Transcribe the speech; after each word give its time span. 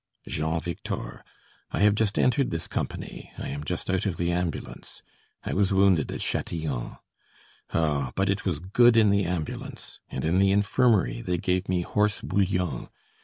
"Jean 0.27 0.59
Victor 0.59 1.23
I 1.69 1.77
have 1.81 1.93
just 1.93 2.17
entered 2.17 2.49
this 2.49 2.67
company 2.67 3.31
I 3.37 3.49
am 3.49 3.63
just 3.63 3.87
out 3.87 4.07
of 4.07 4.17
the 4.17 4.31
ambulance 4.31 5.03
I 5.43 5.53
was 5.53 5.71
wounded 5.71 6.11
at 6.11 6.21
Châtillon 6.21 6.97
oh! 7.75 8.11
but 8.15 8.27
it 8.27 8.43
was 8.43 8.57
good 8.57 8.97
in 8.97 9.11
the 9.11 9.25
ambulance, 9.25 9.99
and 10.09 10.25
in 10.25 10.39
the 10.39 10.51
infirmary 10.51 11.21
they 11.21 11.37
gave 11.37 11.69
me 11.69 11.81
horse 11.83 12.19
bouillon. 12.19 12.89